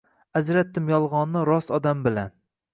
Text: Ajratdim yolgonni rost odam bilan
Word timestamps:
Ajratdim 0.39 0.89
yolgonni 0.95 1.45
rost 1.53 1.71
odam 1.81 2.05
bilan 2.11 2.37